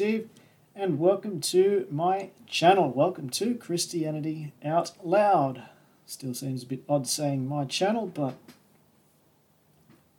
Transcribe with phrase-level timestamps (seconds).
[0.00, 0.30] Steve,
[0.74, 2.90] and welcome to my channel.
[2.90, 5.64] Welcome to Christianity Out Loud.
[6.06, 8.34] Still seems a bit odd saying my channel, but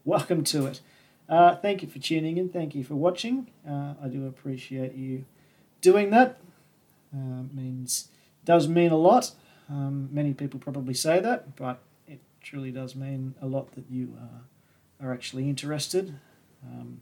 [0.05, 0.81] welcome to it.
[1.27, 2.49] Uh, thank you for tuning in.
[2.49, 3.47] Thank you for watching.
[3.67, 5.25] Uh, I do appreciate you
[5.81, 6.37] doing that.
[7.11, 8.09] Uh, means
[8.45, 9.31] does mean a lot.
[9.67, 14.15] Um, many people probably say that, but it truly does mean a lot that you
[14.21, 16.19] uh, are actually interested,
[16.63, 16.99] um,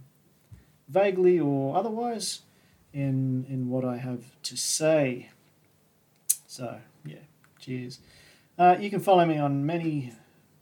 [0.88, 2.44] vaguely or otherwise,
[2.94, 5.30] in in what I have to say.
[6.48, 7.26] So yeah,
[7.60, 8.00] cheers.
[8.58, 10.14] Uh, you can follow me on many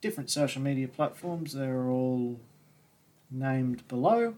[0.01, 1.53] different social media platforms.
[1.53, 2.39] They're all
[3.31, 4.35] named below.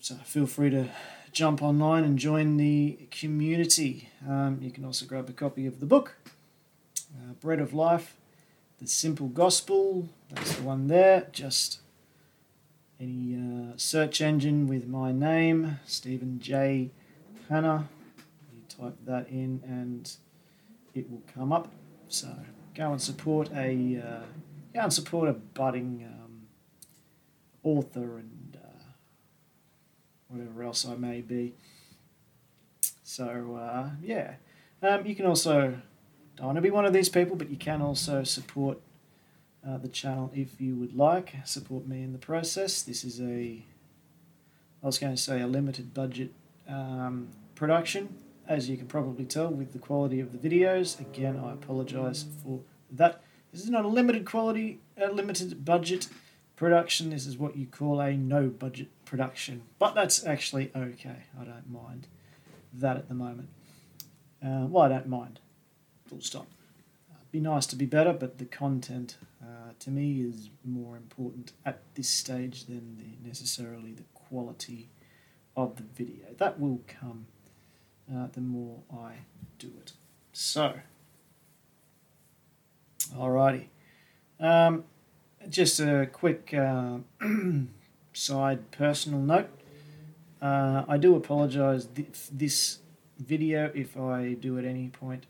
[0.00, 0.88] So feel free to
[1.32, 4.08] jump online and join the community.
[4.26, 6.16] Um, you can also grab a copy of the book,
[7.16, 8.16] uh, Bread of Life,
[8.80, 10.08] The Simple Gospel.
[10.30, 11.26] That's the one there.
[11.32, 11.80] Just
[13.00, 16.90] any uh, search engine with my name, Stephen J.
[17.48, 17.88] Hannah.
[18.52, 20.10] You type that in and
[20.94, 21.68] it will come up.
[22.08, 22.28] So
[22.74, 24.24] go and support a uh,
[24.74, 26.48] go and support a budding um,
[27.62, 28.82] author and uh,
[30.28, 31.54] whatever else I may be.
[33.04, 34.34] So uh, yeah,
[34.82, 35.78] um, you can also
[36.36, 38.78] don't want to be one of these people, but you can also support
[39.66, 41.34] uh, the channel if you would like.
[41.44, 42.82] Support me in the process.
[42.82, 43.64] This is a
[44.82, 46.32] I was going to say a limited budget
[46.68, 51.00] um, production, as you can probably tell with the quality of the videos.
[51.00, 52.60] Again, I apologise for
[52.92, 53.22] that.
[53.52, 56.08] This is not a limited quality, a limited budget
[56.54, 57.10] production.
[57.10, 61.24] This is what you call a no budget production, but that's actually okay.
[61.40, 62.06] I don't mind
[62.72, 63.48] that at the moment.
[64.44, 65.40] Uh, well, I don't mind.
[66.06, 66.46] Full stop.
[67.10, 71.52] Uh, be nice to be better, but the content uh, to me is more important
[71.64, 74.88] at this stage than the, necessarily the quality
[75.56, 76.26] of the video.
[76.38, 77.26] That will come
[78.12, 79.12] uh, the more I
[79.58, 79.92] do it.
[80.32, 80.74] So,
[83.14, 83.66] alrighty.
[84.40, 84.84] Um,
[85.48, 86.98] just a quick uh,
[88.12, 89.50] side personal note.
[90.40, 92.78] Uh, I do apologise th- this
[93.18, 95.26] video if I do at any point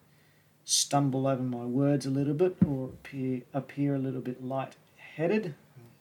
[0.71, 5.55] stumble over my words a little bit or appear appear a little bit light-headed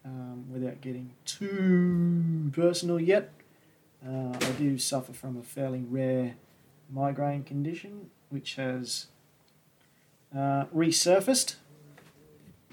[0.04, 3.32] um, without getting too personal yet.
[4.06, 6.36] Uh, I do suffer from a fairly rare
[6.90, 9.08] migraine condition which has
[10.36, 11.56] uh, resurfaced.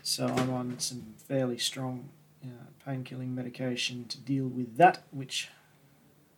[0.03, 2.09] So I'm on some fairly strong
[2.45, 2.49] uh,
[2.85, 5.49] pain killing medication to deal with that, which,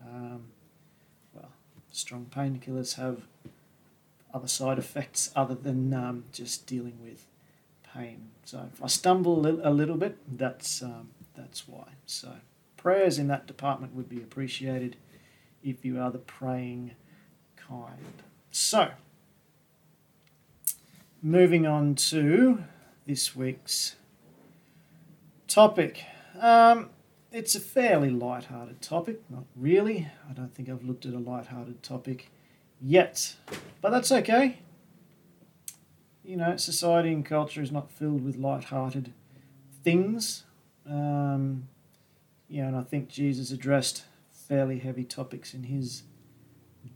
[0.02, 0.48] um,
[1.32, 1.50] well,
[1.90, 3.22] strong painkillers have
[4.36, 7.26] other side effects other than um, just dealing with
[7.94, 8.28] pain.
[8.44, 11.88] So if I stumble a little bit, that's, um, that's why.
[12.04, 12.32] So
[12.76, 14.96] prayers in that department would be appreciated
[15.64, 16.92] if you are the praying
[17.56, 18.22] kind.
[18.50, 18.90] So,
[21.22, 22.62] moving on to
[23.06, 23.96] this week's
[25.48, 26.04] topic.
[26.38, 26.90] Um,
[27.32, 30.08] it's a fairly light-hearted topic, not really.
[30.28, 32.30] I don't think I've looked at a light-hearted topic
[32.80, 33.36] yet,
[33.80, 34.58] but that's okay.
[36.24, 39.12] You know, society and culture is not filled with light-hearted
[39.84, 40.44] things.
[40.88, 41.68] Um,
[42.48, 46.02] you know, and I think Jesus addressed fairly heavy topics in his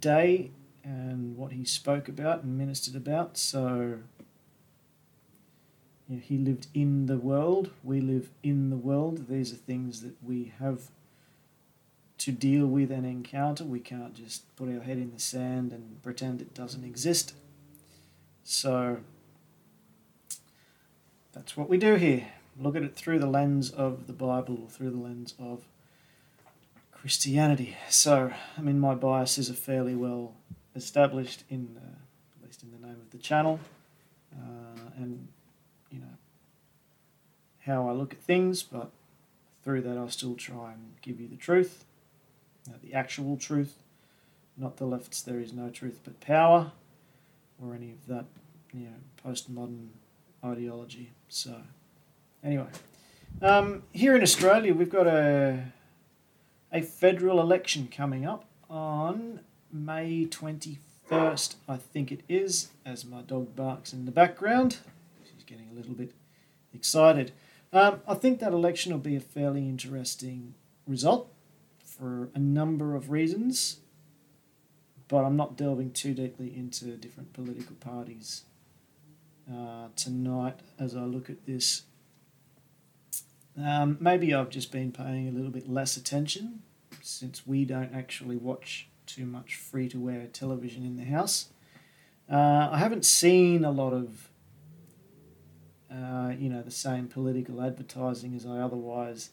[0.01, 0.51] day
[0.85, 3.37] and what he spoke about and ministered about.
[3.37, 3.99] So
[6.09, 9.29] you know, he lived in the world, we live in the world.
[9.29, 10.91] These are things that we have
[12.21, 13.65] to deal with an encounter.
[13.65, 17.35] We can't just put our head in the sand and pretend it doesn't exist.
[18.45, 18.99] So
[21.33, 22.29] that's what we do here.
[22.59, 25.63] Look at it through the lens of the Bible or through the lens of
[26.93, 27.77] Christianity.
[27.89, 30.35] So, I mean, my biases are fairly well
[30.77, 33.59] established in, the, at least in the name of the channel,
[34.35, 35.27] uh, and
[35.91, 36.17] you know
[37.61, 38.63] how I look at things.
[38.63, 38.91] But
[39.65, 41.87] through that, I still try and give you the truth,
[42.83, 43.83] the actual truth,
[44.57, 46.73] not the left's "there is no truth but power,"
[47.63, 48.27] or any of that,
[48.73, 49.89] you know, postmodern
[50.45, 51.13] ideology.
[51.29, 51.63] So,
[52.43, 52.69] anyway,
[53.43, 55.73] um, here in Australia, we've got a
[56.73, 59.41] a federal election coming up on
[59.73, 64.79] May 21st, I think it is, as my dog barks in the background.
[65.25, 66.13] She's getting a little bit
[66.73, 67.33] excited.
[67.73, 70.55] Um, I think that election will be a fairly interesting
[70.87, 71.33] result
[72.01, 73.81] for a number of reasons,
[75.07, 78.45] but I'm not delving too deeply into different political parties
[79.53, 81.83] uh, tonight as I look at this.
[83.63, 86.63] Um, maybe I've just been paying a little bit less attention
[87.03, 91.49] since we don't actually watch too much free to air television in the house.
[92.31, 94.31] Uh, I haven't seen a lot of,
[95.93, 99.31] uh, you know, the same political advertising as I otherwise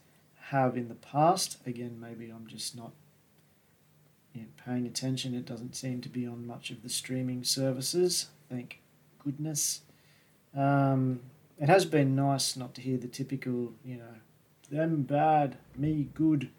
[0.49, 1.57] have in the past.
[1.65, 2.91] Again, maybe I'm just not
[4.33, 5.33] you know, paying attention.
[5.33, 8.27] It doesn't seem to be on much of the streaming services.
[8.49, 8.81] Thank
[9.23, 9.81] goodness.
[10.55, 11.21] Um,
[11.59, 14.15] it has been nice not to hear the typical, you know,
[14.69, 16.49] them bad, me good,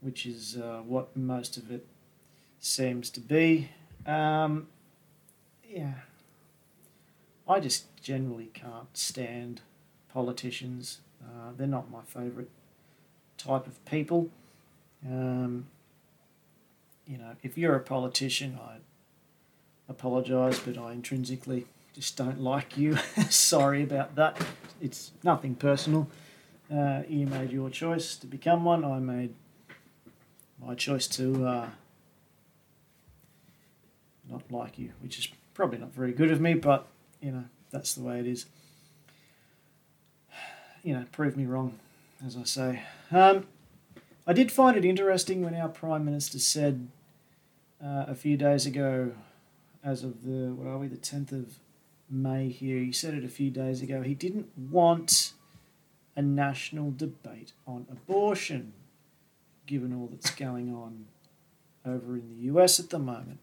[0.00, 1.86] which is uh, what most of it
[2.58, 3.70] seems to be.
[4.06, 4.68] Um,
[5.66, 5.94] yeah,
[7.48, 9.62] I just generally can't stand
[10.12, 10.98] politicians.
[11.22, 12.48] Uh, they're not my favourite
[13.44, 14.30] type of people.
[15.06, 15.66] Um,
[17.06, 18.76] you know, if you're a politician, I
[19.88, 22.96] apologise, but I intrinsically just don't like you.
[23.30, 24.40] Sorry about that.
[24.80, 26.08] It's nothing personal.
[26.72, 28.84] Uh, you made your choice to become one.
[28.84, 29.34] I made
[30.64, 31.68] my choice to uh,
[34.30, 36.86] not like you, which is probably not very good of me, but
[37.20, 38.46] you know that's the way it is.
[40.84, 41.78] You know, prove me wrong,
[42.24, 42.82] as I say.
[43.10, 43.46] Um,
[44.26, 46.88] I did find it interesting when our Prime Minister said
[47.84, 49.12] uh, a few days ago,
[49.84, 51.54] as of the, what are we, the 10th of
[52.08, 55.32] May here, he said it a few days ago, he didn't want
[56.14, 58.74] a national debate on abortion,
[59.66, 61.06] given all that's going on
[61.84, 63.38] over in the US at the moment.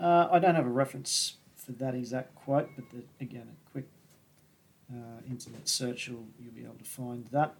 [0.00, 3.63] Uh, I don't have a reference for that exact quote, but the, again, quick
[4.92, 7.54] uh, internet search, will, you'll be able to find that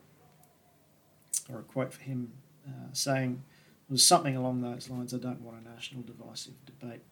[1.53, 2.33] or a quote for him
[2.67, 3.43] uh, saying
[3.89, 7.03] there was something along those lines I don't want a national divisive debate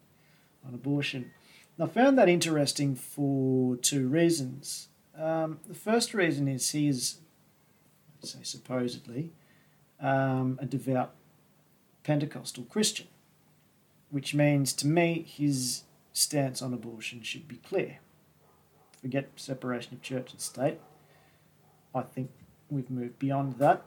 [0.67, 1.31] on abortion.
[1.77, 4.89] And I found that interesting for two reasons.
[5.19, 7.19] Um, the first reason is he is,
[8.23, 9.33] say supposedly,
[10.01, 11.15] um, a devout
[12.03, 13.07] Pentecostal Christian,
[14.11, 15.83] which means to me his
[16.13, 17.99] stance on abortion should be clear.
[19.03, 20.79] Forget separation of church and state.
[21.95, 22.31] I think
[22.71, 23.83] we've moved beyond that.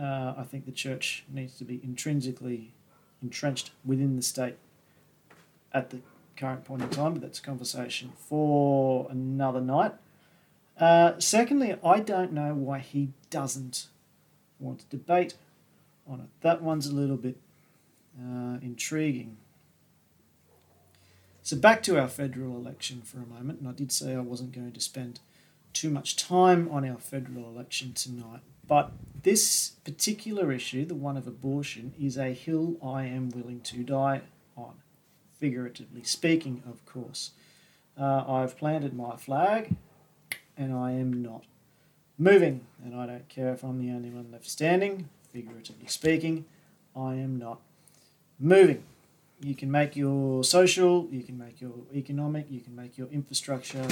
[0.00, 2.72] Uh, I think the church needs to be intrinsically
[3.22, 4.56] entrenched within the state
[5.72, 6.00] at the
[6.36, 9.92] current point in time, but that's a conversation for another night.
[10.78, 13.86] Uh, secondly, I don't know why he doesn't
[14.58, 15.34] want to debate
[16.06, 16.26] on it.
[16.42, 17.36] That one's a little bit
[18.18, 19.38] uh, intriguing.
[21.46, 24.50] So, back to our federal election for a moment, and I did say I wasn't
[24.50, 25.20] going to spend
[25.72, 28.90] too much time on our federal election tonight, but
[29.22, 34.22] this particular issue, the one of abortion, is a hill I am willing to die
[34.56, 34.72] on,
[35.38, 37.30] figuratively speaking, of course.
[37.96, 39.76] Uh, I've planted my flag
[40.56, 41.44] and I am not
[42.18, 46.44] moving, and I don't care if I'm the only one left standing, figuratively speaking,
[46.96, 47.60] I am not
[48.40, 48.82] moving.
[49.40, 53.86] You can make your social, you can make your economic, you can make your infrastructure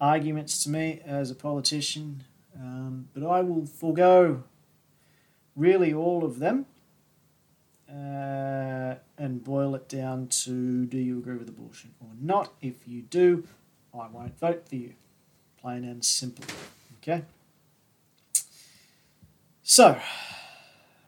[0.00, 2.24] arguments to me as a politician
[2.58, 4.44] um, but I will forego
[5.54, 6.66] really all of them
[7.88, 12.52] uh, and boil it down to do you agree with abortion or not?
[12.60, 13.46] If you do,
[13.94, 14.94] I won't vote for you.
[15.60, 16.44] Plain and simple.
[17.02, 17.22] Okay?
[19.62, 20.00] So,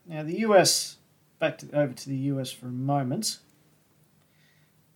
[0.07, 0.98] now the US,
[1.39, 3.39] back to, over to the US for a moment.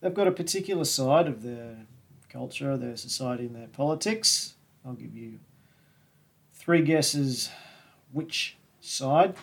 [0.01, 1.87] They've got a particular side of their
[2.29, 4.55] culture, their society, and their politics.
[4.85, 5.39] I'll give you
[6.63, 7.51] Three guesses
[8.13, 9.35] which side.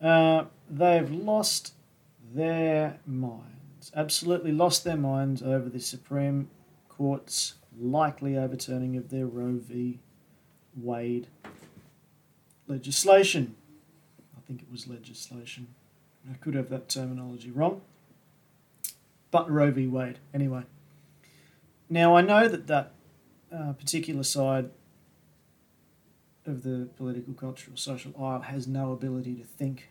[0.00, 1.72] Uh, they've lost
[2.32, 6.50] their minds, absolutely lost their minds over the Supreme
[6.88, 9.98] Court's likely overturning of their Roe v.
[10.76, 11.26] Wade
[12.68, 13.56] legislation.
[14.48, 15.68] I think it was legislation.
[16.30, 17.82] I could have that terminology wrong.
[19.30, 19.86] But Roe v.
[19.86, 20.62] Wade, anyway.
[21.90, 22.92] Now, I know that that
[23.52, 24.70] uh, particular side
[26.46, 29.90] of the political, cultural, social aisle has no ability to think.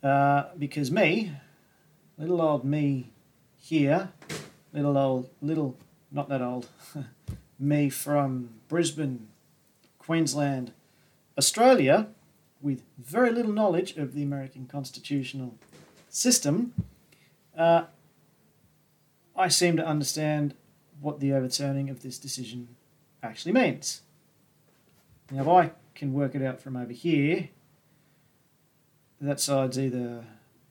[0.00, 1.32] Uh, because me,
[2.16, 3.10] little old me
[3.56, 4.10] here,
[4.72, 5.76] little old, little,
[6.12, 6.68] not that old,
[7.58, 9.26] me from Brisbane,
[9.98, 10.72] Queensland,
[11.36, 12.06] Australia,
[12.60, 15.54] with very little knowledge of the American constitutional
[16.08, 16.74] system,
[17.56, 17.84] uh,
[19.36, 20.54] I seem to understand
[21.00, 22.68] what the overturning of this decision
[23.22, 24.02] actually means.
[25.30, 27.50] Now, if I can work it out from over here,
[29.20, 30.24] that side's either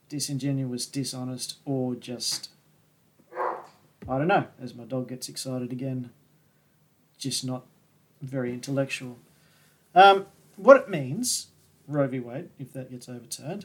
[0.08, 2.50] disingenuous, dishonest, or just,
[4.08, 6.10] I don't know, as my dog gets excited again,
[7.18, 7.64] just not
[8.20, 9.18] very intellectual.
[9.94, 10.26] Um,
[10.56, 11.48] what it means
[11.88, 12.20] Roe v.
[12.20, 13.64] Wade, if that gets overturned,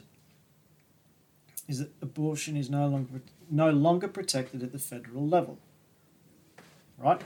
[1.68, 5.58] is that abortion is no longer no longer protected at the federal level.
[6.98, 7.20] Right?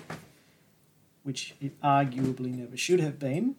[1.22, 3.54] Which it arguably never should have been,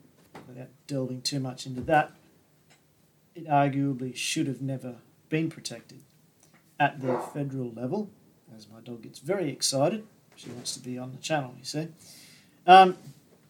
[0.48, 2.12] without delving too much into that.
[3.34, 4.96] It arguably should have never
[5.29, 6.01] been protected
[6.79, 8.10] at the federal level,
[8.55, 10.05] as my dog gets very excited.
[10.36, 11.88] She wants to be on the channel, you see.
[12.67, 12.98] Um,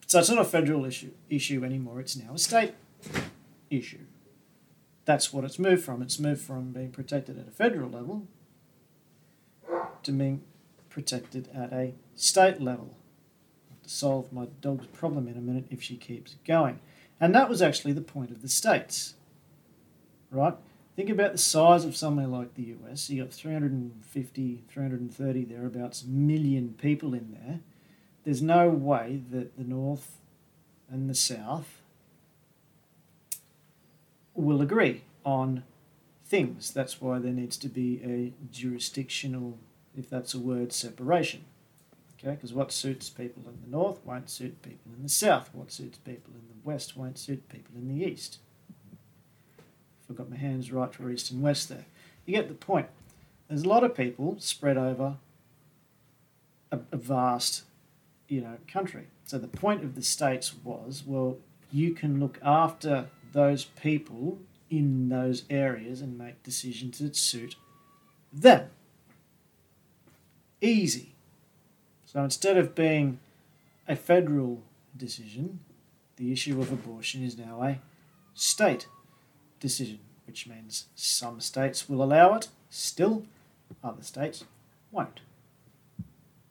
[0.06, 2.74] so it's not a federal issue issue anymore, it's now a state
[3.70, 4.06] issue.
[5.06, 6.02] That's what it's moved from.
[6.02, 8.28] It's moved from being protected at a federal level
[10.04, 10.44] to being
[10.90, 12.96] protected at a state level.
[13.84, 16.80] To solve my dog's problem in a minute if she keeps going.
[17.20, 19.16] And that was actually the point of the states.
[20.32, 20.56] Right?
[20.96, 23.10] Think about the size of somewhere like the US.
[23.10, 27.62] You got 350, 330 thereabouts million people in there.
[28.26, 30.18] There's no way that the North
[30.90, 31.79] and the South
[34.42, 35.64] will agree on
[36.26, 36.72] things.
[36.72, 39.58] That's why there needs to be a jurisdictional,
[39.98, 41.46] if that's a word, separation.
[42.20, 45.50] Okay, because what suits people in the north won't suit people in the south.
[45.54, 48.40] What suits people in the west won't suit people in the east.
[50.10, 51.86] I've got my hands right for east and west there.
[52.26, 52.88] You get the point.
[53.48, 55.18] There's a lot of people spread over
[56.72, 57.64] a, a vast,
[58.28, 59.08] you know, country.
[59.26, 61.38] So the point of the states was, well,
[61.72, 67.56] you can look after those people in those areas and make decisions that suit
[68.32, 68.70] them.
[70.62, 71.14] Easy.
[72.06, 73.20] So instead of being
[73.88, 74.62] a federal
[74.96, 75.60] decision,
[76.18, 77.80] the issue of abortion is now a
[78.34, 78.88] state
[79.60, 83.26] decision, which means some states will allow it, still,
[83.84, 84.44] other states
[84.92, 85.22] won't.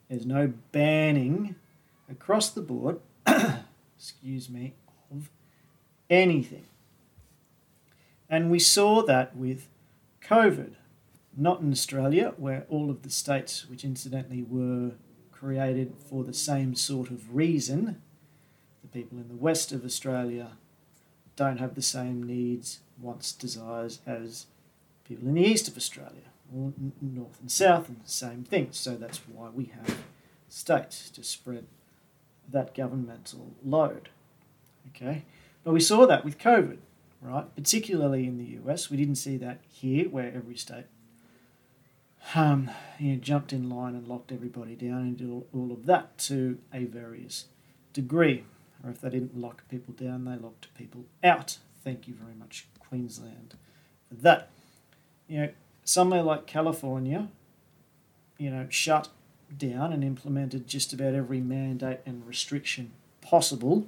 [0.08, 1.56] There's no banning
[2.10, 3.00] across the board,
[3.96, 4.74] excuse me,
[6.10, 6.66] anything.
[8.28, 9.68] And we saw that with
[10.22, 10.72] COVID,
[11.36, 14.92] not in Australia, where all of the states, which incidentally were
[15.32, 18.02] created for the same sort of reason,
[18.82, 20.52] the people in the west of Australia
[21.36, 24.46] don't have the same needs, wants, desires as
[25.04, 28.68] people in the east of Australia, or north and south, and the same thing.
[28.72, 29.98] So that's why we have
[30.48, 31.66] states to spread
[32.50, 34.08] that governmental load.
[34.88, 35.24] Okay,
[35.64, 36.78] but we saw that with COVID
[37.20, 37.54] right?
[37.54, 40.86] Particularly in the US, we didn't see that here, where every state
[42.34, 45.86] um, you know, jumped in line and locked everybody down and did all, all of
[45.86, 47.46] that to a various
[47.92, 48.44] degree.
[48.84, 51.58] Or if they didn't lock people down, they locked people out.
[51.82, 53.54] Thank you very much, Queensland,
[54.08, 54.50] for that.
[55.26, 55.48] You know,
[55.84, 57.28] somewhere like California,
[58.36, 59.08] you know, shut
[59.56, 63.86] down and implemented just about every mandate and restriction possible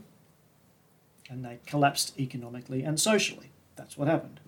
[1.31, 3.51] and they collapsed economically and socially.
[3.77, 4.41] That's what happened.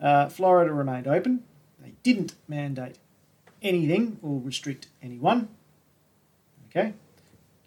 [0.00, 1.42] Uh, Florida remained open.
[1.80, 2.98] They didn't mandate
[3.62, 5.48] anything or restrict anyone.
[6.68, 6.92] Okay?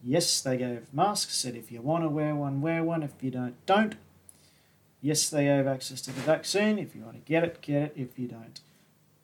[0.03, 3.03] Yes, they gave masks, said if you want to wear one, wear one.
[3.03, 3.95] If you don't, don't.
[5.01, 6.79] Yes, they gave access to the vaccine.
[6.79, 7.93] If you want to get it, get it.
[7.95, 8.61] If you don't,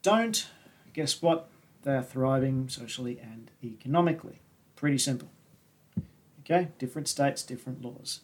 [0.01, 0.47] don't.
[0.93, 1.47] Guess what?
[1.83, 4.39] They are thriving socially and economically.
[4.75, 5.29] Pretty simple.
[6.41, 6.69] Okay?
[6.79, 8.21] Different states, different laws.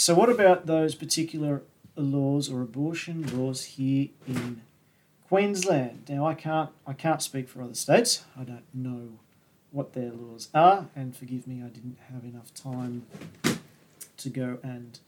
[0.00, 1.60] So, what about those particular
[1.94, 4.62] laws or abortion laws here in
[5.28, 6.08] Queensland?
[6.08, 8.24] Now, I can't I can't speak for other states.
[8.34, 9.18] I don't know
[9.72, 13.04] what their laws are, and forgive me, I didn't have enough time
[14.16, 14.98] to go and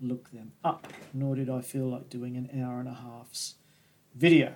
[0.00, 0.92] look them up.
[1.12, 3.56] Nor did I feel like doing an hour and a half's
[4.14, 4.54] video.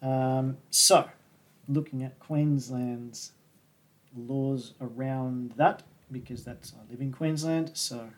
[0.00, 1.08] Um, so,
[1.66, 3.32] looking at Queensland's
[4.16, 8.10] laws around that, because that's I live in Queensland, so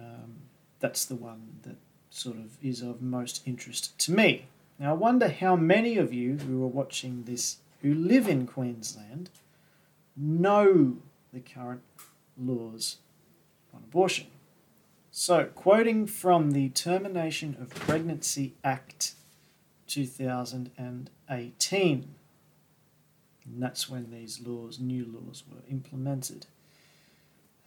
[0.00, 0.34] um,
[0.80, 1.76] that's the one that
[2.10, 4.46] sort of is of most interest to me.
[4.78, 9.30] Now, I wonder how many of you who are watching this who live in Queensland
[10.16, 10.96] know
[11.32, 11.82] the current
[12.36, 12.96] laws
[13.74, 14.26] on abortion.
[15.10, 19.14] So, quoting from the Termination of Pregnancy Act
[19.88, 22.08] 2018,
[23.44, 26.46] and that's when these laws, new laws, were implemented.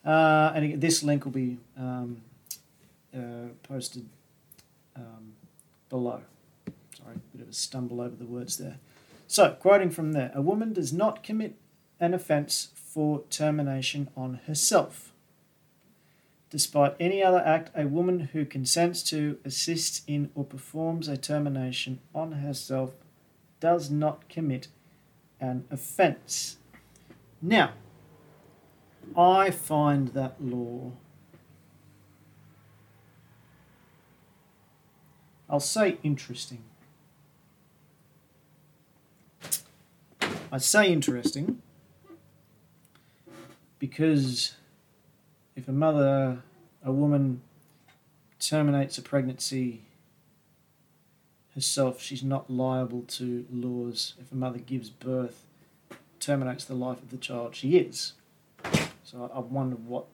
[0.05, 2.21] Uh, and this link will be um,
[3.15, 4.05] uh, posted
[4.95, 5.33] um,
[5.89, 6.21] below.
[6.97, 8.79] Sorry, a bit of a stumble over the words there.
[9.27, 11.55] So, quoting from there A woman does not commit
[11.99, 15.11] an offence for termination on herself.
[16.49, 21.99] Despite any other act, a woman who consents to, assists in, or performs a termination
[22.13, 22.91] on herself
[23.59, 24.67] does not commit
[25.39, 26.57] an offence.
[27.41, 27.71] Now,
[29.15, 30.91] I find that law,
[35.49, 36.63] I'll say interesting.
[40.51, 41.61] I say interesting
[43.79, 44.55] because
[45.55, 46.41] if a mother,
[46.83, 47.41] a woman,
[48.39, 49.81] terminates a pregnancy
[51.55, 54.13] herself, she's not liable to laws.
[54.19, 55.45] If a mother gives birth,
[56.19, 58.13] terminates the life of the child, she is.
[59.13, 60.05] So I wonder what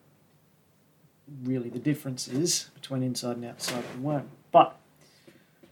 [1.44, 4.30] really the difference is between inside and outside of the womb.
[4.52, 4.76] But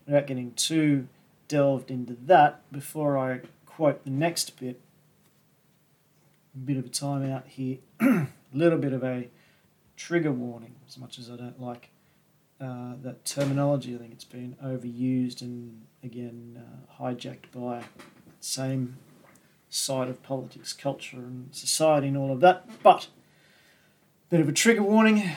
[0.06, 1.10] without getting too
[1.50, 4.80] delved into that, before I quote the next bit,
[6.56, 9.28] a bit of a timeout here, a little bit of a
[9.98, 11.90] trigger warning, as much as I don't like
[12.62, 13.94] uh, that terminology.
[13.94, 17.86] I think it's been overused and again uh, hijacked by the
[18.40, 18.96] same
[19.70, 22.70] side of politics, culture, and society, and all of that.
[22.82, 23.08] But
[24.30, 25.32] bit of a trigger warning,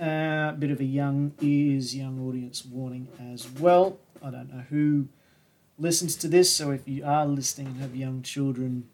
[0.00, 3.98] a uh, bit of a young ears, young audience warning as well.
[4.22, 5.08] I don't know who
[5.78, 8.88] listens to this, so if you are listening and have young children,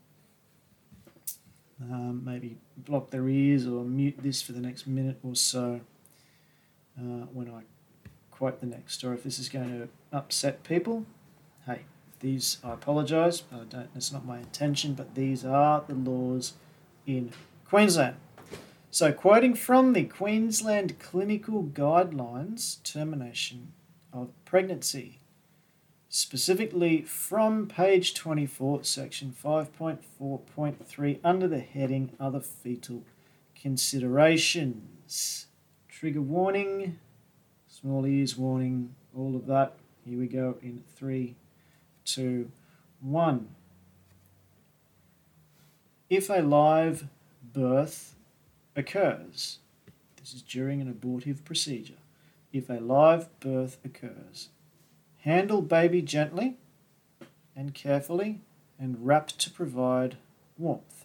[1.80, 5.80] um, maybe block their ears or mute this for the next minute or so
[6.98, 7.62] uh, when I
[8.32, 9.04] quote the next.
[9.04, 11.06] Or if this is going to upset people,
[11.66, 11.82] hey,
[12.18, 16.54] these, I apologise, I don't, it's not my intention, but these are the laws
[17.06, 17.32] in
[17.64, 18.16] Queensland.
[18.94, 23.72] So, quoting from the Queensland Clinical Guidelines, termination
[24.12, 25.18] of pregnancy,
[26.10, 33.02] specifically from page 24, section 5.4.3, under the heading Other Fetal
[33.58, 35.46] Considerations.
[35.88, 36.98] Trigger warning,
[37.66, 39.72] small ears warning, all of that.
[40.04, 41.36] Here we go in three,
[42.04, 42.50] two,
[43.00, 43.54] one.
[46.10, 47.08] If a live
[47.42, 48.16] birth
[48.76, 49.58] occurs,
[50.16, 51.98] this is during an abortive procedure.
[52.52, 54.48] If a live birth occurs,
[55.20, 56.56] handle baby gently
[57.56, 58.40] and carefully
[58.78, 60.16] and wrap to provide
[60.58, 61.04] warmth.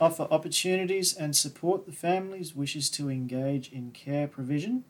[0.00, 4.84] Offer opportunities and support the family's wishes to engage in care provision,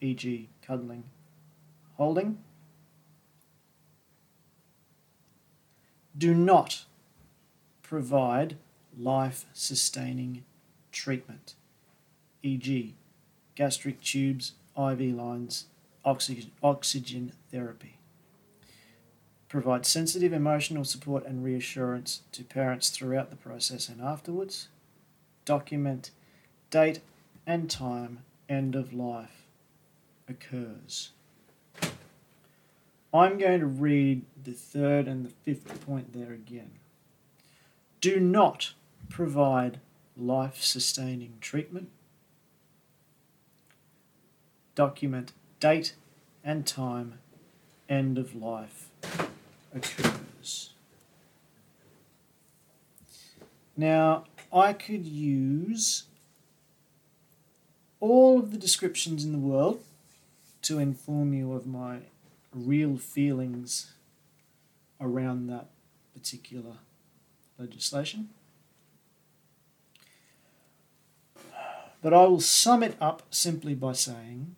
[0.00, 1.04] e.g., cuddling,
[1.96, 2.38] holding,
[6.16, 6.84] do not
[7.82, 8.56] provide
[8.98, 10.44] life sustaining
[10.92, 11.54] treatment,
[12.42, 12.94] e.g.,
[13.54, 15.66] gastric tubes, IV lines,
[16.04, 17.98] oxygen, oxygen therapy.
[19.48, 24.68] Provide sensitive emotional support and reassurance to parents throughout the process and afterwards.
[25.44, 26.10] Document
[26.70, 27.00] date
[27.46, 29.44] and time end of life
[30.28, 31.10] occurs.
[33.12, 36.72] I'm going to read the third and the fifth point there again.
[38.00, 38.74] Do not
[39.08, 39.80] provide
[40.16, 41.90] life sustaining treatment.
[44.74, 45.94] Document date
[46.42, 47.18] and time
[47.88, 48.88] end of life
[49.74, 50.70] occurs.
[53.76, 56.04] Now, I could use
[57.98, 59.82] all of the descriptions in the world
[60.62, 61.98] to inform you of my
[62.52, 63.92] real feelings
[65.00, 65.66] around that
[66.14, 66.76] particular
[67.58, 68.28] legislation.
[72.04, 74.56] But I will sum it up simply by saying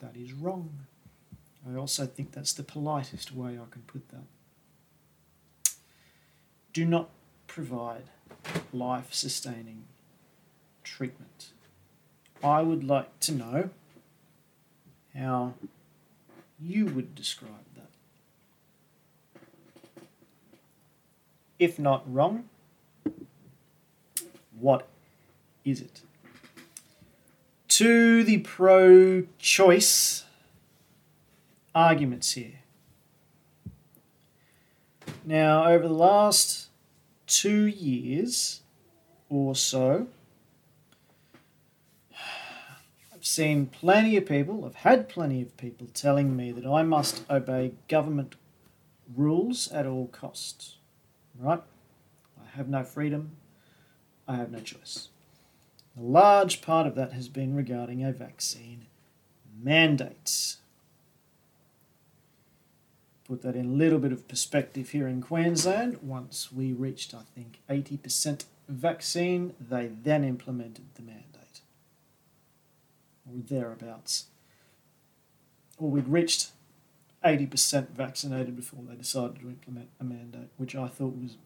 [0.00, 0.80] that is wrong.
[1.66, 5.72] I also think that's the politest way I can put that.
[6.74, 7.08] Do not
[7.46, 8.10] provide
[8.74, 9.84] life sustaining
[10.84, 11.52] treatment.
[12.44, 13.70] I would like to know
[15.16, 15.54] how
[16.60, 17.88] you would describe that.
[21.58, 22.50] If not wrong,
[24.60, 24.86] what
[25.64, 26.02] is it?
[27.76, 30.24] To the pro choice
[31.74, 32.60] arguments here.
[35.24, 36.68] Now, over the last
[37.26, 38.60] two years
[39.30, 40.08] or so,
[42.14, 47.24] I've seen plenty of people, I've had plenty of people telling me that I must
[47.30, 48.34] obey government
[49.16, 50.76] rules at all costs.
[51.38, 51.62] Right?
[52.38, 53.30] I have no freedom,
[54.28, 55.08] I have no choice.
[55.98, 58.86] A large part of that has been regarding a vaccine
[59.62, 60.56] mandate.
[63.24, 65.98] Put that in a little bit of perspective here in Queensland.
[66.02, 71.60] Once we reached, I think, 80% vaccine, they then implemented the mandate.
[73.26, 74.26] Or thereabouts.
[75.78, 76.50] Or we'd reached
[77.24, 81.36] 80% vaccinated before they decided to implement a mandate, which I thought was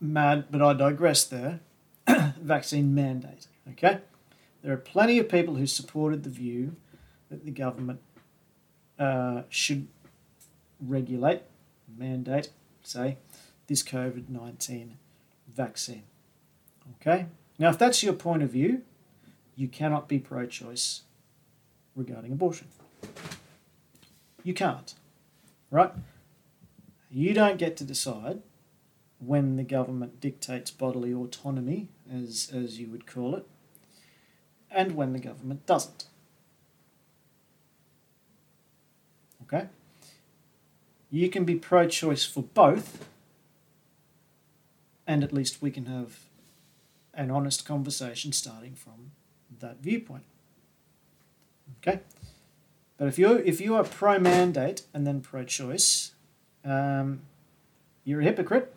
[0.00, 1.60] mad, but I digress there.
[2.40, 3.46] vaccine mandate.
[3.72, 3.98] Okay,
[4.62, 6.76] there are plenty of people who supported the view
[7.30, 8.00] that the government
[8.98, 9.88] uh, should
[10.80, 11.42] regulate,
[11.96, 12.50] mandate,
[12.82, 13.16] say,
[13.66, 14.96] this COVID 19
[15.52, 16.04] vaccine.
[16.96, 17.26] Okay?
[17.58, 18.82] Now, if that's your point of view,
[19.56, 21.02] you cannot be pro choice
[21.94, 22.68] regarding abortion.
[24.42, 24.94] You can't.
[25.70, 25.92] Right?
[27.10, 28.42] You don't get to decide
[29.18, 33.46] when the government dictates bodily autonomy, as, as you would call it,
[34.70, 36.06] and when the government doesn't.
[39.42, 39.68] Okay?
[41.10, 43.06] You can be pro choice for both,
[45.06, 46.18] and at least we can have
[47.12, 49.12] an honest conversation starting from
[49.60, 50.24] that viewpoint.
[51.78, 52.00] Okay?
[52.96, 56.12] But if you if you are pro mandate and then pro choice,
[56.64, 57.20] um,
[58.04, 58.73] you're a hypocrite,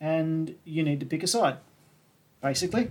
[0.00, 1.58] and you need to pick a side,
[2.42, 2.90] basically.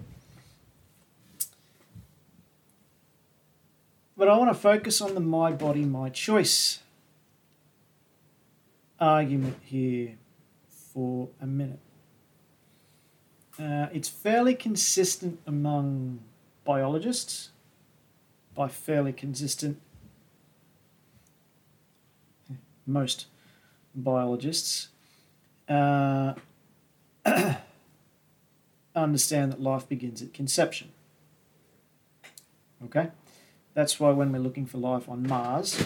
[4.18, 6.80] But I want to focus on the my body, my choice
[9.00, 10.16] argument here
[10.70, 11.80] for a minute.
[13.60, 16.20] Uh, it's fairly consistent among
[16.64, 17.50] biologists.
[18.54, 19.82] By fairly consistent,
[22.88, 23.26] most
[23.94, 24.90] biologists
[25.68, 26.36] uh,
[28.96, 30.92] understand that life begins at conception.
[32.84, 33.10] Okay?
[33.74, 35.84] That's why when we're looking for life on Mars,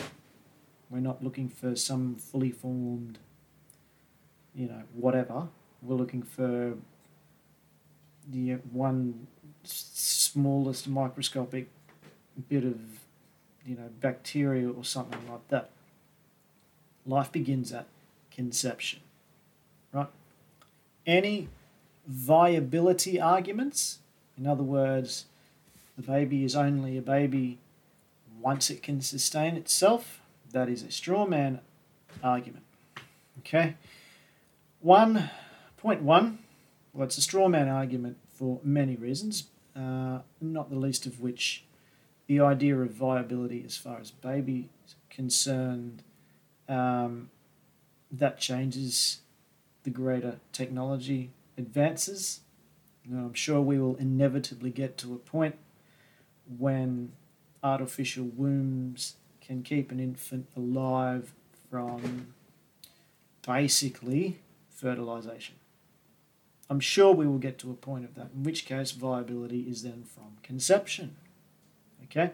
[0.90, 3.18] we're not looking for some fully formed,
[4.54, 5.48] you know, whatever.
[5.82, 6.76] We're looking for
[8.30, 9.28] the one
[9.64, 11.70] smallest microscopic
[12.48, 12.80] bit of,
[13.66, 15.72] you know, bacteria or something like that.
[17.06, 17.88] Life begins at
[18.32, 19.00] conception?
[21.10, 21.48] Any
[22.06, 23.98] viability arguments,
[24.38, 25.26] in other words,
[25.98, 27.58] the baby is only a baby
[28.40, 31.62] once it can sustain itself, that is a straw man
[32.24, 32.64] argument.
[33.40, 33.74] Okay?
[34.82, 35.32] One
[35.78, 36.38] point one
[36.94, 39.46] well, it's a straw man argument for many reasons,
[39.76, 41.64] uh, not the least of which
[42.28, 44.70] the idea of viability as far as baby
[45.10, 46.04] concerned.
[46.68, 47.32] Um,
[48.12, 49.22] that changes
[49.84, 52.42] the greater technology advances.
[53.12, 55.56] I'm sure we will inevitably get to a point
[56.58, 57.12] when
[57.64, 61.34] artificial wombs can keep an infant alive
[61.70, 62.28] from
[63.46, 64.40] basically
[64.70, 65.56] fertilization.
[66.70, 69.82] I'm sure we will get to a point of that, in which case viability is
[69.82, 71.16] then from conception.
[72.04, 72.32] Okay?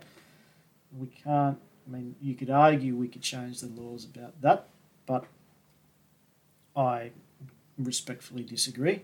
[0.97, 4.67] We can't, I mean, you could argue we could change the laws about that,
[5.05, 5.25] but
[6.75, 7.11] I
[7.77, 9.01] respectfully disagree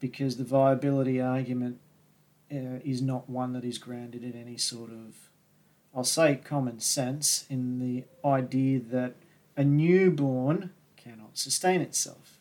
[0.00, 1.78] because the viability argument
[2.52, 5.16] uh, is not one that is grounded in any sort of,
[5.94, 9.14] I'll say, common sense in the idea that
[9.56, 12.38] a newborn cannot sustain itself.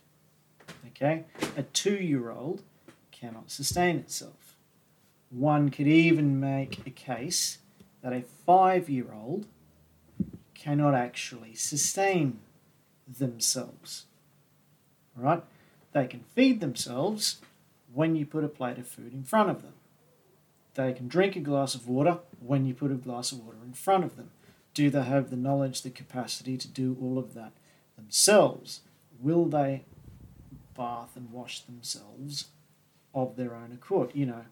[0.88, 1.25] Okay?
[1.58, 2.62] A two year old
[3.12, 4.56] cannot sustain itself.
[5.30, 7.60] One could even make a case
[8.01, 9.47] that a five year old
[10.54, 12.39] cannot actually sustain
[13.08, 14.06] themselves.
[15.15, 15.43] Right?
[15.95, 17.38] They can feed themselves
[17.91, 19.73] when you put a plate of food in front of them.
[20.75, 23.73] They can drink a glass of water when you put a glass of water in
[23.73, 24.29] front of them.
[24.75, 27.53] Do they have the knowledge, the capacity to do all of that
[27.97, 28.81] themselves?
[29.19, 29.86] Will they
[30.75, 32.45] bath and wash themselves
[33.13, 34.12] of their own accord.
[34.13, 34.45] You know,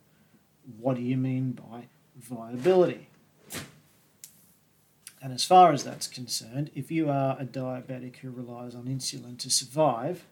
[0.79, 3.10] what do you mean by viability?
[5.21, 9.38] And as far as that's concerned, if you are a diabetic who relies on insulin
[9.39, 10.25] to survive,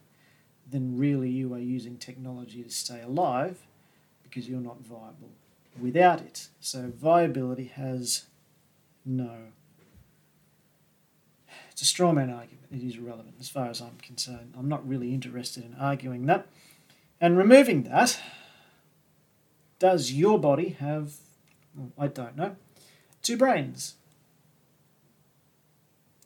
[0.71, 3.59] then really you are using technology to stay alive
[4.23, 5.31] because you're not viable
[5.79, 6.47] without it.
[6.59, 8.25] So viability has
[9.05, 9.31] no.
[11.71, 14.53] It's a straw man argument it is irrelevant as far as I'm concerned.
[14.57, 16.47] I'm not really interested in arguing that.
[17.19, 18.19] And removing that,
[19.77, 21.13] does your body have,
[21.75, 22.55] well, I don't know,
[23.21, 23.95] two brains?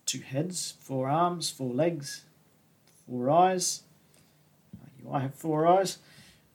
[0.05, 2.25] Two heads, four arms, four legs,
[3.07, 3.81] four eyes.
[5.11, 5.97] I have four eyes.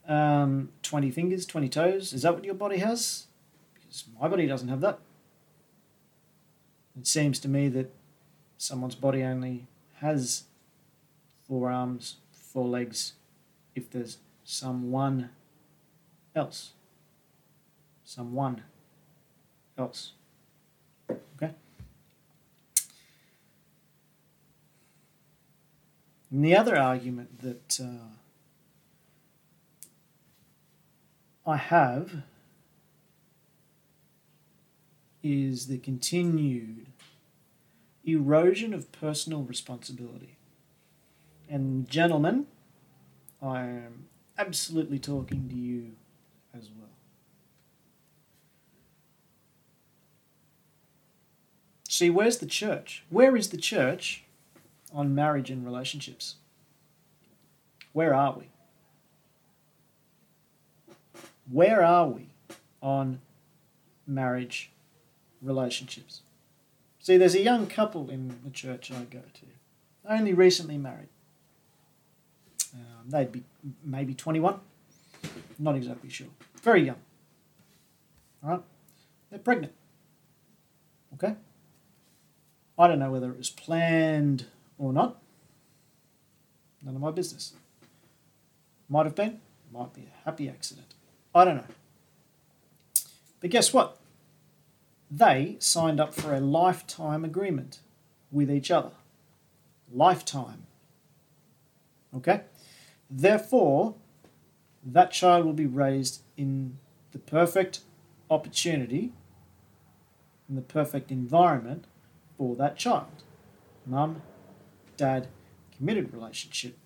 [0.07, 2.13] Um, 20 fingers, 20 toes.
[2.13, 3.27] Is that what your body has?
[3.73, 4.99] Because my body doesn't have that.
[6.97, 7.93] It seems to me that
[8.57, 9.67] someone's body only
[9.99, 10.43] has
[11.47, 13.13] four arms, four legs,
[13.75, 15.29] if there's someone
[16.35, 16.71] else.
[18.03, 18.63] Someone
[19.77, 20.11] else.
[21.09, 21.53] Okay?
[26.29, 28.20] And the other argument that uh,
[31.45, 32.23] I have
[35.23, 36.87] is the continued
[38.05, 40.37] erosion of personal responsibility.
[41.49, 42.47] And, gentlemen,
[43.41, 44.05] I am
[44.37, 45.91] absolutely talking to you
[46.55, 46.89] as well.
[51.89, 53.03] See, where's the church?
[53.09, 54.23] Where is the church
[54.93, 56.35] on marriage and relationships?
[57.93, 58.50] Where are we?
[61.51, 62.29] Where are we
[62.81, 63.19] on
[64.07, 64.71] marriage
[65.41, 66.21] relationships?
[66.99, 69.45] See, there's a young couple in the church I go to,
[70.07, 71.09] only recently married.
[72.73, 73.43] Um, they'd be
[73.83, 74.59] maybe 21,
[75.59, 76.27] not exactly sure.
[76.61, 76.99] Very young.
[78.43, 78.61] All right?
[79.29, 79.73] They're pregnant.
[81.15, 81.35] Okay?
[82.79, 84.45] I don't know whether it was planned
[84.77, 85.17] or not.
[86.83, 87.53] None of my business.
[88.87, 89.39] Might have been,
[89.71, 90.93] might be a happy accident.
[91.33, 91.63] I don't know.
[93.39, 93.97] But guess what?
[95.09, 97.79] They signed up for a lifetime agreement
[98.31, 98.91] with each other.
[99.91, 100.67] Lifetime.
[102.15, 102.41] Okay?
[103.09, 103.95] Therefore,
[104.85, 106.77] that child will be raised in
[107.11, 107.81] the perfect
[108.29, 109.11] opportunity,
[110.47, 111.85] in the perfect environment
[112.37, 113.23] for that child.
[113.85, 114.21] Mum,
[114.95, 115.27] dad,
[115.75, 116.77] committed relationship.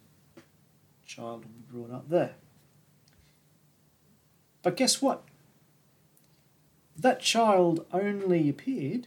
[1.06, 2.36] Child will be brought up there.
[4.66, 5.22] But guess what?
[6.98, 9.06] That child only appeared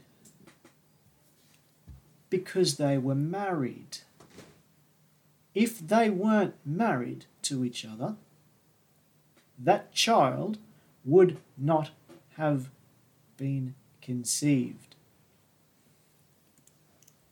[2.30, 3.98] because they were married.
[5.56, 8.14] If they weren't married to each other,
[9.58, 10.58] that child
[11.04, 11.90] would not
[12.36, 12.70] have
[13.36, 14.94] been conceived.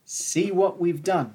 [0.05, 1.35] See what we've done.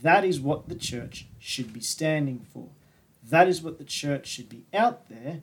[0.00, 2.70] That is what the church should be standing for.
[3.30, 5.42] That is what the church should be out there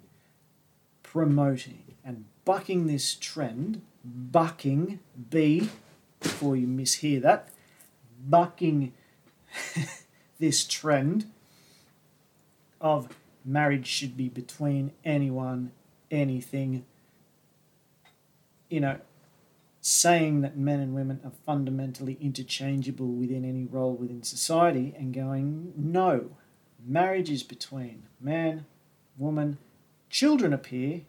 [1.02, 3.82] promoting and bucking this trend.
[4.06, 5.69] Bucking, B,
[6.19, 7.48] before you mishear that,
[8.28, 8.91] bucking
[10.39, 11.32] this trend
[12.82, 13.08] of
[13.46, 15.72] marriage should be between anyone,
[16.12, 16.84] anything.
[18.69, 19.00] You know,
[19.80, 25.74] saying that men and women are fundamentally interchangeable within any role within society and going,
[25.78, 26.32] no,
[26.86, 28.65] marriage is between man,
[29.17, 29.58] woman,
[30.10, 31.02] children appear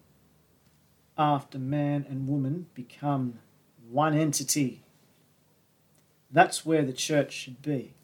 [1.16, 3.38] after man and woman become
[3.90, 4.82] one entity.
[6.30, 7.94] That's where the church should be.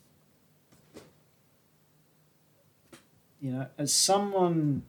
[3.41, 4.83] You know, as someone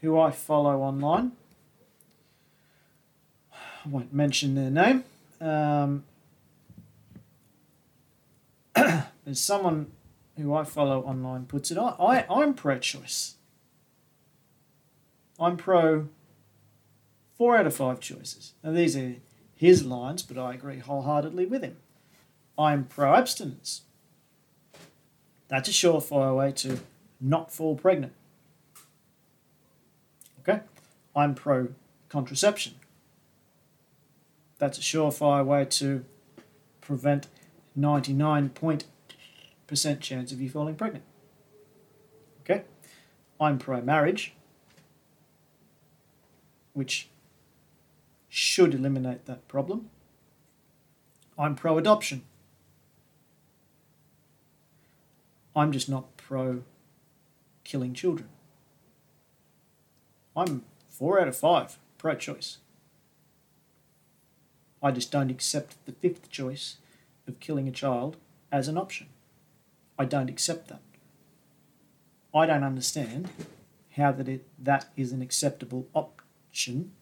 [0.00, 1.32] who I follow online,
[3.52, 5.04] I won't mention their name,
[5.40, 6.04] um,
[8.74, 9.92] as someone
[10.38, 13.34] who I follow online puts it, I, I I'm pro-choice.
[15.38, 16.08] I'm pro
[17.36, 18.54] four out of five choices.
[18.64, 19.16] Now these are
[19.54, 21.76] his lines, but I agree wholeheartedly with him.
[22.56, 23.82] I'm pro abstinence.
[25.48, 26.80] That's a surefire way to
[27.20, 28.12] not fall pregnant.
[30.40, 30.60] Okay?
[31.14, 31.68] I'm pro
[32.08, 32.74] contraception.
[34.58, 36.04] That's a surefire way to
[36.80, 37.28] prevent
[39.68, 41.04] 99% chance of you falling pregnant.
[42.40, 42.64] Okay?
[43.40, 44.34] I'm pro marriage,
[46.72, 47.08] which
[48.28, 49.90] should eliminate that problem.
[51.38, 52.22] I'm pro adoption.
[55.54, 56.62] I'm just not pro
[57.64, 58.28] killing children.
[60.36, 62.58] I'm four out of five pro choice.
[64.82, 66.76] I just don't accept the fifth choice
[67.26, 68.16] of killing a child
[68.52, 69.08] as an option.
[69.98, 70.80] I don't accept that.
[72.34, 73.28] I don't understand
[73.96, 76.92] how that it, that is an acceptable option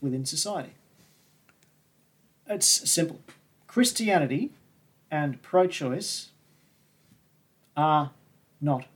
[0.00, 0.72] within society.
[2.48, 3.20] It's simple.
[3.66, 4.50] Christianity
[5.10, 6.30] and pro choice
[7.76, 8.10] are
[8.60, 8.86] not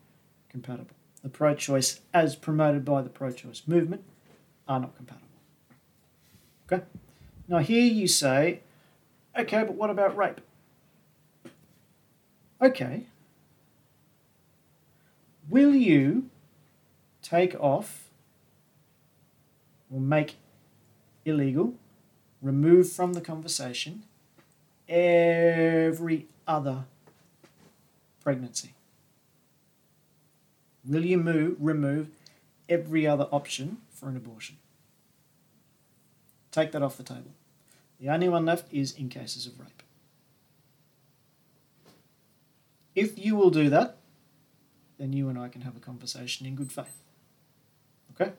[0.49, 0.97] compatible.
[1.23, 4.05] The pro choice, as promoted by the pro choice movement,
[4.69, 5.27] are not compatible.
[6.71, 6.85] Okay?
[7.49, 8.61] Now, here you say,
[9.39, 10.41] okay, but what about rape?
[12.61, 13.07] Okay.
[15.49, 16.31] Will you
[17.23, 18.11] take off
[19.91, 20.37] or make
[21.25, 21.75] illegal,
[22.41, 24.05] remove from the conversation
[24.89, 26.85] every other
[28.23, 28.75] pregnancy?
[30.85, 32.09] Will you move, remove
[32.69, 34.57] every other option for an abortion?
[36.51, 37.33] Take that off the table.
[38.01, 39.83] The only one left is in cases of rape.
[42.97, 43.99] If you will do that,
[44.99, 47.05] then you and I can have a conversation in good faith.
[48.15, 48.33] Okay?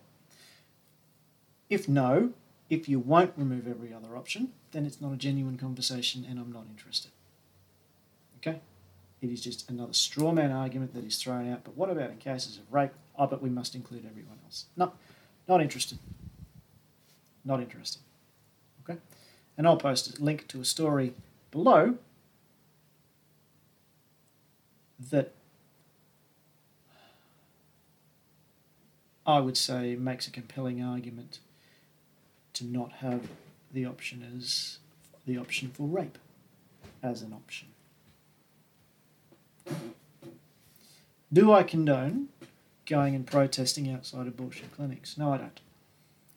[1.70, 2.32] If no,
[2.70, 6.52] if you won't remove every other option, then it's not a genuine conversation and I'm
[6.52, 7.12] not interested.
[8.38, 8.60] Okay?
[9.22, 11.64] It is just another straw man argument that is thrown out.
[11.64, 12.94] But what about in cases of rape?
[13.18, 14.66] I bet we must include everyone else.
[14.76, 14.92] No,
[15.48, 16.00] not interested.
[17.46, 18.02] Not interested.
[18.84, 19.00] Okay?
[19.56, 21.14] And I'll post a link to a story
[21.52, 21.98] below
[25.00, 25.34] that
[29.26, 31.40] I would say makes a compelling argument
[32.54, 33.28] to not have
[33.74, 34.80] the option as
[35.26, 36.18] the option for rape
[37.04, 37.68] as an option.
[41.32, 42.30] Do I condone
[42.86, 45.18] going and protesting outside abortion clinics?
[45.18, 45.60] No, I don't.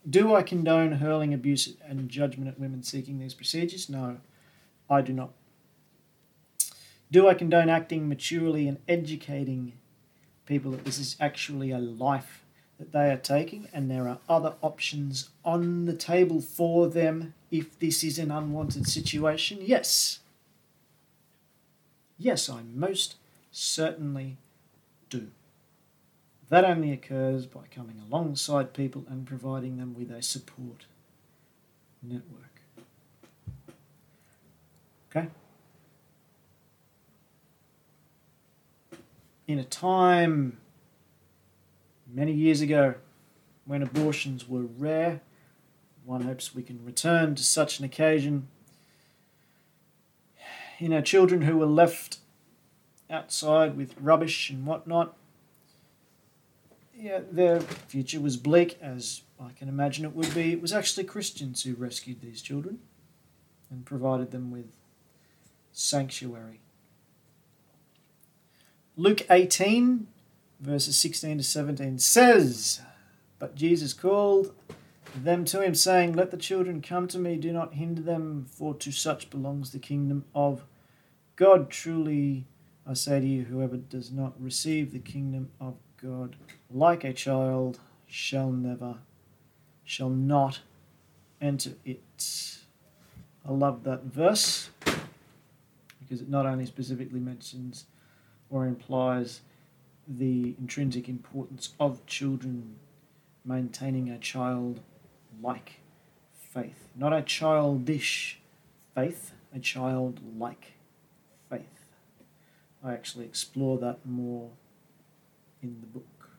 [0.08, 3.88] Do I condone hurling abuse and judgment at women seeking these procedures?
[3.88, 4.16] No,
[4.88, 5.30] I do not.
[7.10, 9.72] Do I condone acting maturely and educating
[10.46, 12.44] people that this is actually a life
[12.78, 17.78] that they are taking and there are other options on the table for them if
[17.78, 19.58] this is an unwanted situation?
[19.60, 20.20] Yes.
[22.16, 23.16] Yes, I most
[23.50, 24.36] certainly
[25.08, 25.28] do.
[26.48, 30.86] That only occurs by coming alongside people and providing them with a support
[32.02, 32.60] network.
[35.10, 35.28] Okay?
[39.50, 40.58] In a time
[42.06, 42.94] many years ago
[43.64, 45.22] when abortions were rare,
[46.04, 48.46] one hopes we can return to such an occasion.
[50.78, 52.18] You know, children who were left
[53.10, 55.16] outside with rubbish and whatnot.
[56.96, 60.52] Yeah, their future was bleak, as I can imagine it would be.
[60.52, 62.78] It was actually Christians who rescued these children
[63.68, 64.70] and provided them with
[65.72, 66.60] sanctuary.
[69.00, 70.08] Luke 18,
[70.60, 72.82] verses 16 to 17 says,
[73.38, 74.54] But Jesus called
[75.16, 78.74] them to him, saying, Let the children come to me, do not hinder them, for
[78.74, 80.64] to such belongs the kingdom of
[81.36, 81.70] God.
[81.70, 82.44] Truly,
[82.86, 86.36] I say to you, whoever does not receive the kingdom of God
[86.70, 88.96] like a child shall never,
[89.82, 90.60] shall not
[91.40, 92.58] enter it.
[93.48, 94.68] I love that verse
[96.00, 97.86] because it not only specifically mentions
[98.50, 99.40] or implies
[100.08, 102.76] the intrinsic importance of children
[103.44, 104.80] maintaining a child
[105.42, 105.80] like
[106.32, 108.40] faith, not a childish
[108.94, 110.72] faith, a child like
[111.48, 111.86] faith.
[112.84, 114.50] I actually explore that more
[115.62, 116.30] in the book.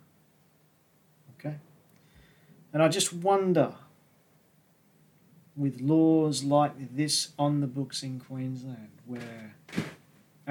[1.39, 1.55] Okay?
[2.73, 3.75] And I just wonder,
[5.55, 9.55] with laws like this on the books in Queensland, where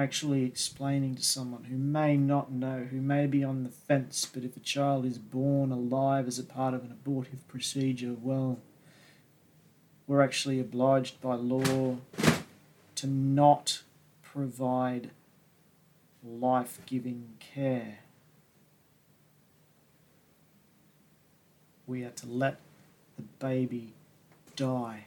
[0.01, 4.43] actually explaining to someone who may not know, who may be on the fence, but
[4.43, 8.59] if a child is born alive as a part of an abortive procedure, well,
[10.07, 11.97] we're actually obliged by law
[12.95, 13.81] to not
[14.23, 15.11] provide
[16.23, 17.99] life giving care.
[21.87, 22.59] We are to let
[23.17, 23.93] the baby
[24.55, 25.05] die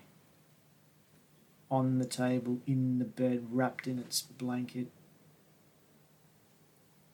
[1.71, 4.89] on the table, in the bed, wrapped in its blanket.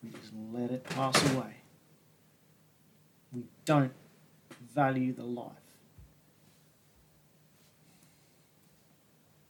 [0.02, 1.56] We just let it pass away.
[3.32, 3.92] We don't
[4.74, 5.52] value the life.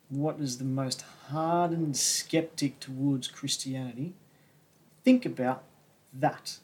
[0.09, 4.13] What is the most hardened skeptic towards Christianity
[5.05, 5.65] think about
[6.13, 6.59] that.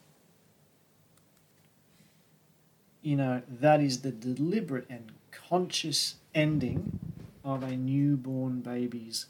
[3.01, 6.99] You know, that is the deliberate and conscious ending
[7.47, 9.27] of a newborn baby's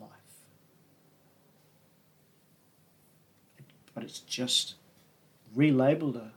[0.00, 0.08] life.
[3.94, 4.76] But it's just
[5.54, 6.32] relabeled a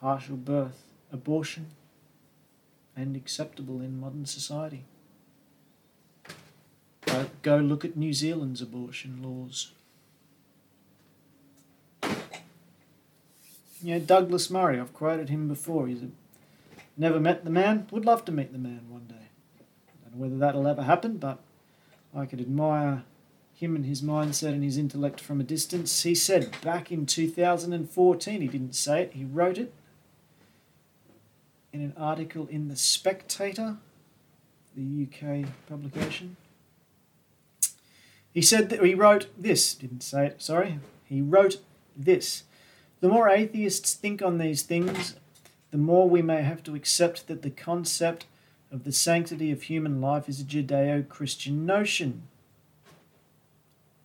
[0.00, 1.70] partial birth abortion
[2.96, 4.84] and acceptable in modern society.
[7.08, 9.72] Uh, go look at New Zealand's abortion laws.
[13.82, 15.88] You know, Douglas Murray, I've quoted him before.
[15.88, 16.08] He's a,
[16.96, 19.27] never met the man, would love to meet the man one day.
[20.18, 21.38] Whether that'll ever happen, but
[22.14, 23.04] I could admire
[23.54, 26.02] him and his mindset and his intellect from a distance.
[26.02, 29.72] He said back in 2014, he didn't say it, he wrote it
[31.72, 33.76] in an article in The Spectator,
[34.76, 36.36] the UK publication.
[38.32, 40.78] He said that he wrote this, didn't say it, sorry.
[41.04, 41.58] He wrote
[41.96, 42.44] this.
[43.00, 45.16] The more atheists think on these things,
[45.70, 48.26] the more we may have to accept that the concept
[48.70, 52.22] of the sanctity of human life is a Judeo Christian notion,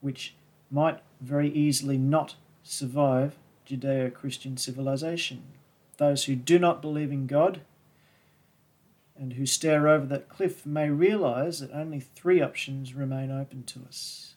[0.02, 0.36] which
[0.72, 3.36] might very easily not survive
[3.68, 5.44] Judeo Christian civilization.
[5.98, 7.62] those who do not believe in God
[9.16, 13.82] and who stare over that cliff may realize that only three options remain open to
[13.88, 14.34] us.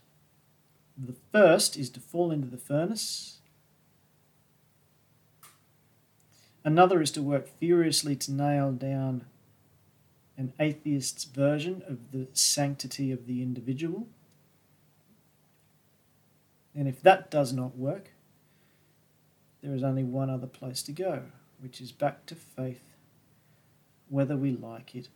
[0.98, 3.38] The first is to fall into the furnace.
[6.62, 9.24] Another is to work furiously to nail down
[10.36, 14.06] an atheist's version of the sanctity of the individual.
[16.74, 18.10] And if that does not work,
[19.62, 21.22] there is only one other place to go,
[21.60, 22.94] which is back to faith,
[24.08, 25.08] whether we like it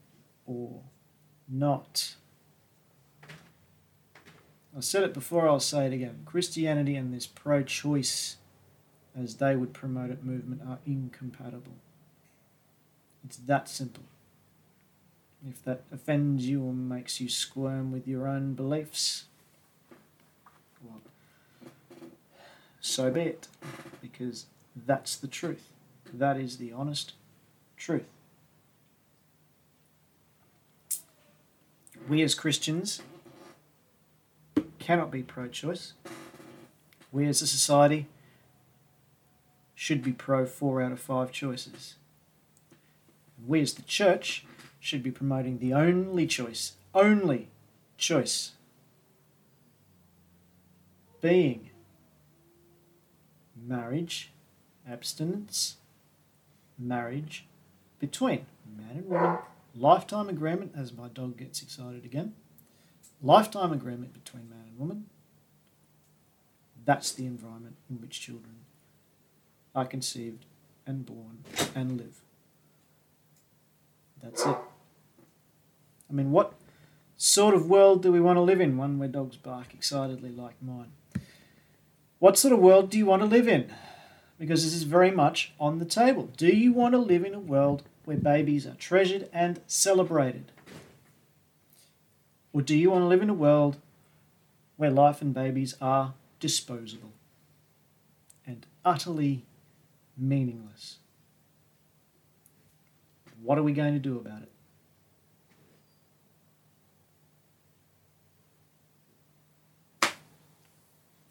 [0.46, 0.80] or
[1.48, 2.14] not.
[4.76, 6.22] I said it before, I'll say it again.
[6.24, 8.36] Christianity and this pro choice,
[9.16, 11.74] as they would promote it, movement are incompatible.
[13.24, 14.04] It's that simple.
[15.48, 19.24] If that offends you or makes you squirm with your own beliefs,
[20.84, 21.00] well,
[22.80, 23.48] so be it,
[24.02, 25.70] because that's the truth.
[26.12, 27.14] That is the honest
[27.76, 28.04] truth.
[32.06, 33.00] We as Christians
[34.78, 35.94] cannot be pro choice.
[37.12, 38.08] We as a society
[39.74, 41.94] should be pro four out of five choices.
[43.46, 44.44] We as the church
[44.80, 47.48] should be promoting the only choice, only
[47.98, 48.52] choice
[51.20, 51.70] being
[53.54, 54.32] marriage,
[54.88, 55.76] abstinence,
[56.78, 57.44] marriage
[57.98, 59.38] between man and woman,
[59.76, 62.32] lifetime agreement, as my dog gets excited again,
[63.22, 65.04] lifetime agreement between man and woman.
[66.86, 68.54] That's the environment in which children
[69.74, 70.46] are conceived
[70.86, 72.22] and born and live.
[74.22, 74.56] That's it.
[76.10, 76.54] I mean, what
[77.16, 78.76] sort of world do we want to live in?
[78.76, 80.92] One where dogs bark excitedly like mine.
[82.18, 83.72] What sort of world do you want to live in?
[84.38, 86.30] Because this is very much on the table.
[86.36, 90.50] Do you want to live in a world where babies are treasured and celebrated?
[92.52, 93.76] Or do you want to live in a world
[94.76, 97.12] where life and babies are disposable
[98.46, 99.44] and utterly
[100.16, 100.96] meaningless?
[103.42, 104.49] What are we going to do about it?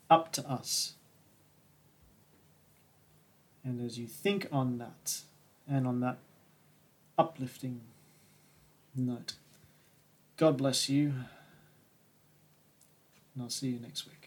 [0.09, 0.93] Up to us.
[3.63, 5.21] And as you think on that,
[5.69, 6.17] and on that
[7.17, 7.81] uplifting
[8.95, 9.33] note,
[10.37, 11.13] God bless you,
[13.33, 14.18] and I'll see you next week.